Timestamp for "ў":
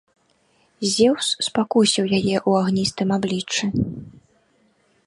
2.49-2.65